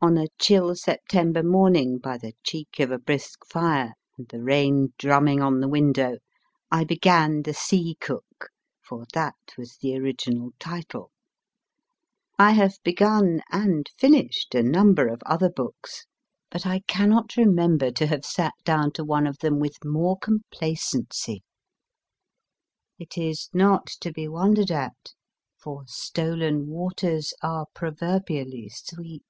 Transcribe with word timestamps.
On 0.00 0.16
a 0.16 0.28
chill 0.40 0.76
September 0.76 1.42
morning, 1.42 1.98
by 1.98 2.18
the 2.18 2.32
cheek 2.44 2.78
of 2.78 2.92
a 2.92 3.00
brisk 3.00 3.44
fire, 3.44 3.94
and 4.16 4.28
the 4.28 4.40
rain 4.40 4.94
drumming 4.96 5.42
on 5.42 5.58
the 5.58 5.66
window, 5.68 6.18
I 6.70 6.84
began 6.84 7.42
The 7.42 7.52
Sea 7.52 7.96
Cook, 8.00 8.50
for 8.80 9.06
that 9.12 9.34
was 9.58 9.76
the 9.78 9.96
original 9.98 10.52
title. 10.60 11.10
I 12.38 12.52
have 12.52 12.76
begun 12.84 13.42
(and 13.50 13.90
finished) 13.98 14.54
a 14.54 14.62
number 14.62 15.08
of 15.08 15.20
other 15.26 15.50
books, 15.50 16.06
but 16.48 16.64
I 16.64 16.82
cannot 16.86 17.36
remember 17.36 17.90
to 17.90 18.06
have 18.06 18.24
sat 18.24 18.54
down 18.64 18.92
to 18.92 19.04
one 19.04 19.26
of 19.26 19.38
them 19.38 19.58
with 19.58 19.84
more 19.84 20.16
complacency. 20.16 21.42
It 23.00 23.18
is 23.18 23.48
not 23.52 23.86
to 24.02 24.12
be 24.12 24.28
wondered 24.28 24.70
at, 24.70 25.14
for 25.60 25.82
stolen 25.88 26.68
waters 26.68 27.34
are 27.42 27.66
proverbially 27.74 28.68
sweet. 28.72 29.24